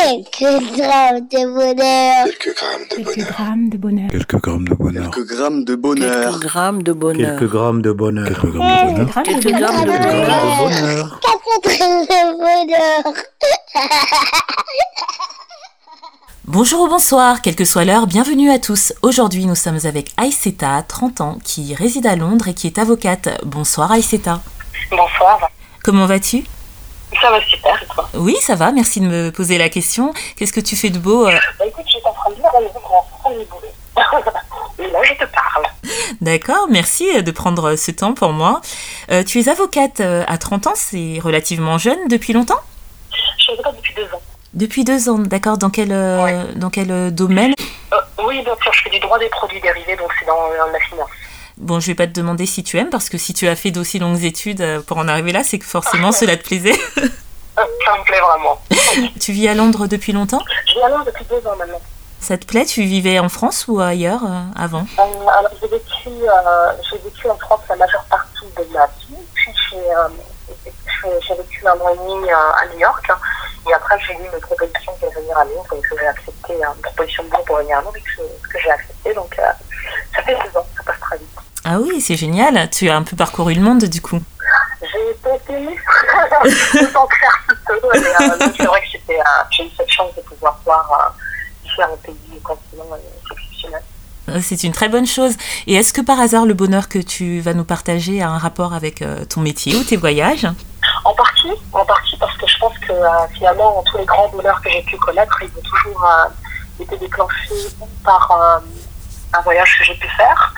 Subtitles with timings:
[0.00, 2.24] Quelques grammes de bonheur.
[2.24, 3.32] Quelques grammes de Quelques bonheur.
[3.32, 4.10] grammes de bonheur.
[4.10, 5.10] Quelques grammes de bonheur.
[5.10, 6.30] Quelques grammes de bonheur.
[6.30, 7.28] Quelques grammes de bonheur.
[7.34, 8.26] Quelques grammes de bonheur.
[8.26, 9.22] Quelques grammes de bonheur.
[9.22, 10.30] Quelques grammes de Quelques bonheur.
[10.30, 11.20] grammes de bonheur.
[11.20, 13.14] Quatre grammes de bonheur.
[16.46, 18.92] Bonjour ou bonsoir, quelle que soit l'heure, bienvenue à tous.
[19.02, 23.28] Aujourd'hui, nous sommes avec Aïseta, 30 ans, qui réside à Londres et qui est avocate.
[23.44, 24.40] Bonsoir Aïseta.
[24.90, 25.50] Bonsoir.
[25.84, 26.42] Comment vas-tu
[27.20, 30.12] Ça va super, et toi Oui, ça va, merci de me poser la question.
[30.36, 32.60] Qu'est-ce que tu fais de beau euh Bah écoute, j'étais en train de lire un
[32.60, 33.30] livre en.
[34.78, 35.66] Et là, je te parle.
[36.20, 38.60] D'accord, merci euh, de prendre ce temps pour moi.
[39.10, 42.60] Euh, tu es avocate euh, à 30 ans, c'est relativement jeune, depuis longtemps?
[43.10, 44.22] Je suis avocate depuis deux ans.
[44.52, 45.58] Depuis deux ans, d'accord.
[45.58, 47.54] Dans quel, euh, dans quel euh, domaine?
[47.92, 50.72] Euh, oui, bien sûr, je fais du droit des produits dérivés, donc c'est dans euh,
[50.72, 51.08] la finance.
[51.60, 53.70] Bon, je vais pas te demander si tu aimes, parce que si tu as fait
[53.70, 56.72] d'aussi longues études euh, pour en arriver là, c'est que forcément cela te plaisait.
[57.54, 58.58] Ça me plaît vraiment.
[59.20, 60.40] tu vis à Londres depuis longtemps?
[60.66, 61.80] Je vis à Londres depuis deux ans maintenant.
[62.20, 62.64] Ça te plaît?
[62.64, 64.86] Tu vivais en France ou ailleurs euh, avant?
[64.98, 69.16] Euh, alors, j'ai vécu, euh, j'ai vécu en France la majeure partie de ma vie,
[69.34, 69.52] puis
[71.26, 73.18] j'ai, vécu un an et demi à New York, hein.
[73.68, 76.68] et après j'ai eu une proposition de venir à Londres, et que j'ai accepté, euh,
[76.74, 79.34] une proposition de Londres pour venir à Londres, que, que j'ai accepté, donc
[80.14, 81.28] ça fait deux ans, ça passe très vite.
[81.72, 82.68] Ah oui, c'est génial.
[82.68, 84.18] Tu as un peu parcouru le monde du coup.
[84.82, 85.54] J'ai tenté
[86.82, 90.20] autant que faire tout seul, euh, c'est vrai que euh, j'ai eu cette chance de
[90.22, 91.22] pouvoir voir euh,
[91.62, 93.82] différents pays et continents, c'est exceptionnel.
[94.42, 95.36] C'est une très bonne chose.
[95.68, 98.74] Et est-ce que par hasard le bonheur que tu vas nous partager a un rapport
[98.74, 100.48] avec ton métier ou tes voyages?
[101.04, 102.92] En partie, en partie parce que je pense que
[103.34, 106.08] finalement tous les grands bonheurs que j'ai pu connaître, ils ont toujours
[106.80, 107.54] été déclenchés
[108.02, 108.60] par
[109.32, 110.52] un voyage que j'ai pu faire,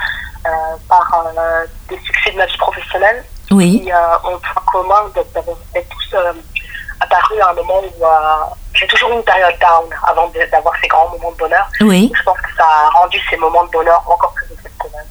[0.88, 3.82] par euh, des succès de ma vie professionnelle, Oui.
[3.82, 6.32] qui euh, ont point commun d'être tous euh,
[7.00, 8.08] apparus à un moment où euh,
[8.74, 11.68] j'ai toujours eu une période down avant d'avoir ces grands moments de bonheur.
[11.80, 12.10] Oui.
[12.16, 15.06] Je pense que ça a rendu ces moments de bonheur encore plus exceptionnels.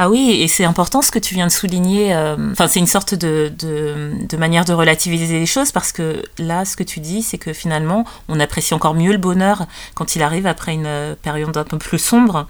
[0.00, 2.14] Ah oui, et c'est important ce que tu viens de souligner.
[2.14, 6.22] euh, Enfin, c'est une sorte de, de, de manière de relativiser les choses parce que
[6.38, 9.62] là, ce que tu dis, c'est que finalement, on apprécie encore mieux le bonheur
[9.96, 12.46] quand il arrive après une euh, période un peu plus sombre.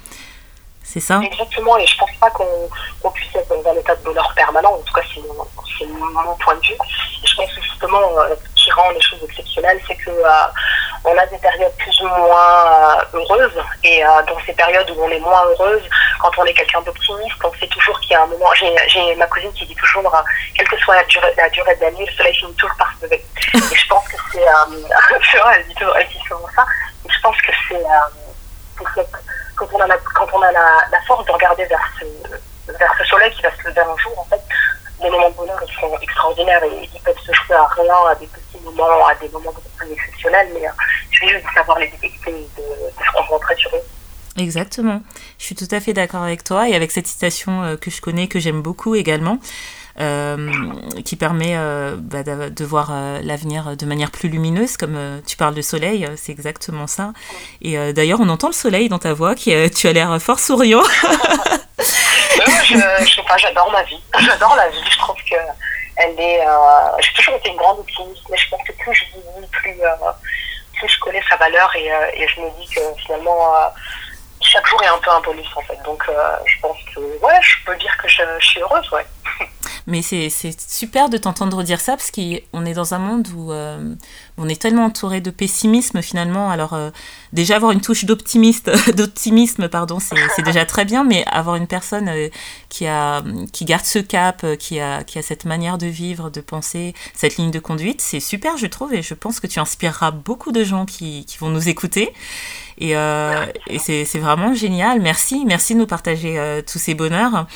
[0.91, 1.21] C'est ça?
[1.23, 4.79] Exactement, et je pense pas qu'on puisse être dans un état de bonheur permanent, en
[4.79, 6.73] tout cas c'est mon, point de vue.
[6.73, 10.31] Et je pense que justement, euh, ce qui rend les choses exceptionnelles, c'est que euh,
[11.05, 15.03] on a des périodes plus ou moins euh, heureuses, et euh, dans ces périodes où
[15.03, 15.83] on est moins heureuse,
[16.21, 18.49] quand on est quelqu'un d'optimiste, on sait toujours qu'il y a un moment.
[18.55, 20.11] J'ai ma cousine qui dit toujours,
[20.57, 22.91] quelle que soit la durée, la durée de la nuit, le soleil finit toujours par
[22.99, 23.23] se lever.
[23.55, 24.39] Et je pense que c'est.
[25.31, 26.65] C'est vrai, elle dit, toujours, elle dit souvent ça.
[27.05, 27.85] Et je pense que c'est.
[29.71, 33.97] Quand on a, la, force de regarder vers ce, soleil qui va se lever un
[33.97, 34.41] jour, en fait,
[35.03, 38.15] les moments de bonheur ils sont extraordinaires et ils peuvent se jouer à rien, à
[38.15, 40.73] des petits moments, à des moments beaucoup plus exceptionnels, mais euh,
[41.11, 43.83] je vais juste savoir les détecter et de, de se concentrer sur eux.
[44.39, 45.03] Exactement.
[45.39, 48.01] Je suis tout à fait d'accord avec toi et avec cette citation euh, que je
[48.01, 49.39] connais, que j'aime beaucoup également,
[51.05, 55.37] qui permet euh, bah, de, voir euh, l'avenir de manière plus lumineuse, comme euh, tu
[55.37, 57.13] parles de soleil, euh, c'est exactement ça.
[57.63, 60.21] Et euh, d'ailleurs, on entend le soleil dans ta voix, qui, euh, tu as l'air
[60.21, 60.83] fort souriant.
[62.41, 64.01] Euh, je, je sais pas, j'adore ma vie.
[64.21, 64.79] J'adore la vie.
[64.91, 65.37] Je trouve que
[65.97, 66.41] elle est.
[66.47, 69.75] Euh, J'ai toujours été une grande optimiste, mais je pense que plus je vis, plus,
[69.83, 70.11] euh,
[70.75, 73.55] plus je connais sa valeur et, euh, et je me dis que finalement.
[73.57, 73.69] euh,
[74.41, 75.79] chaque jour est un peu un bonus en fait.
[75.85, 79.07] Donc euh, je pense que ouais, je peux dire que je, je suis heureuse, ouais.
[79.89, 80.29] Mais c'est
[80.69, 83.95] super de t'entendre dire ça parce qu'on est dans un monde où euh,
[84.37, 86.51] on est tellement entouré de pessimisme finalement.
[86.51, 86.91] Alors euh,
[87.33, 92.29] déjà avoir une touche d'optimisme pardon, c'est déjà très bien, mais avoir une personne euh,
[92.69, 96.43] qui a qui garde ce cap, qui a qui a cette manière de vivre, de
[96.43, 100.11] penser, cette ligne de conduite, c'est super je trouve et je pense que tu inspireras
[100.11, 102.13] beaucoup de gens qui qui vont nous écouter.
[102.81, 105.01] Et, euh, et c'est vraiment génial.
[105.01, 107.47] Merci, merci de nous partager euh, tous ces bonheurs.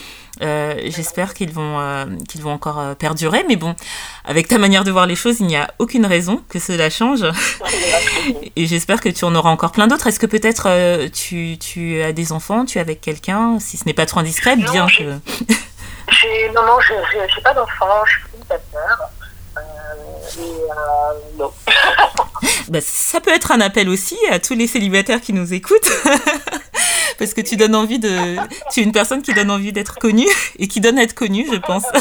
[0.41, 3.45] Euh, J'espère qu'ils vont, euh, qu'ils vont encore euh, perdurer.
[3.49, 3.77] Mais bon,
[4.25, 7.25] avec ta manière de voir les choses, il n'y a aucune raison que cela change.
[8.57, 10.09] Et j'espère que tu en auras encore plein d'autres.
[10.09, 13.95] Est-ce que peut-être tu, tu as des enfants, tu es avec quelqu'un, si ce n'est
[13.95, 15.05] pas trop indiscret, Non, bien que...
[16.55, 16.93] Non non, je
[17.35, 18.99] j'ai pas d'enfant, je suis célibataire.
[21.39, 21.53] Non.
[22.69, 25.93] Bah, ça peut être un appel aussi à tous les célibataires qui nous écoutent.
[27.19, 28.37] Parce que tu donnes envie de.
[28.73, 30.29] Tu es une personne qui donne envie d'être connue
[30.59, 31.85] et qui donne à être connue, je pense.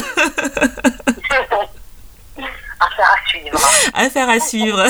[2.80, 3.60] Affaire à suivre.
[3.94, 4.84] Affaire à suivre.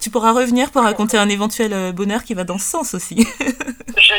[0.00, 3.26] Tu pourras revenir pour raconter un éventuel euh, bonheur qui va dans ce sens aussi.
[3.96, 4.14] Je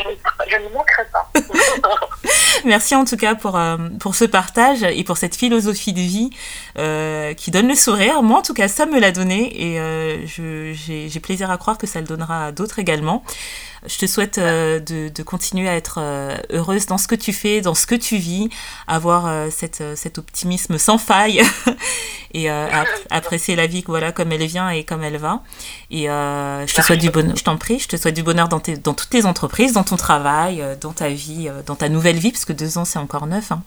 [0.48, 1.30] je n'y manquerai pas.
[2.64, 6.30] Merci en tout cas pour, euh, pour ce partage et pour cette philosophie de vie
[6.78, 8.22] euh, qui donne le sourire.
[8.22, 11.86] Moi, en tout cas, ça me l'a donné et euh, j'ai plaisir à croire que
[11.86, 13.22] ça le donnera à d'autres également.
[13.86, 17.32] Je te souhaite euh, de, de, continuer à être euh, heureuse dans ce que tu
[17.32, 18.50] fais, dans ce que tu vis,
[18.86, 21.42] avoir euh, cette, cet optimisme sans faille
[22.34, 22.50] et
[23.10, 25.42] apprécier la vie voilà, comme elle vient et comme elle va.
[25.90, 28.60] Et je te souhaite du bonheur, je t'en prie, je te souhaite du bonheur dans,
[28.60, 32.32] tes, dans toutes tes entreprises, dans ton travail, dans ta vie, dans ta nouvelle vie,
[32.32, 33.50] parce que deux ans c'est encore neuf.
[33.50, 33.62] Hein.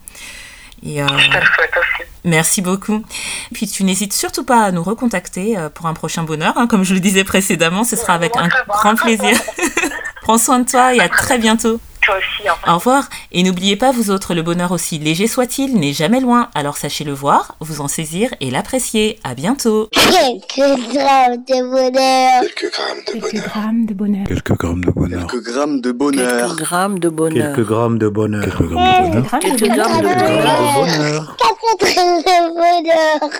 [0.84, 2.08] Et, euh, je te le souhaite aussi.
[2.24, 3.04] Merci beaucoup.
[3.52, 6.56] Puis tu n'hésites surtout pas à nous recontacter pour un prochain bonheur.
[6.56, 6.66] Hein.
[6.66, 9.36] Comme je le disais précédemment, ce sera avec un grand plaisir.
[10.24, 11.78] Prends soin de toi et à très bientôt.
[12.00, 13.10] Toi aussi, Au revoir.
[13.30, 16.48] Et n'oubliez pas, vous autres, le bonheur aussi léger soit-il n'est jamais loin.
[16.54, 19.18] Alors sachez le voir, vous en saisir et l'apprécier.
[19.22, 19.90] À bientôt.
[19.92, 22.40] Quelques grammes de bonheur.
[22.40, 24.26] Quelques grammes de bonheur.
[24.26, 25.18] Quelques grammes de bonheur.
[25.28, 26.48] Quelques grammes de bonheur.
[26.48, 27.54] Quelques grammes de bonheur.
[27.54, 28.44] Quelques grammes de bonheur.
[28.44, 29.40] Quelques grammes de bonheur.
[29.40, 31.36] Quelques grammes de bonheur.
[31.36, 33.30] Quelques grammes de bonheur.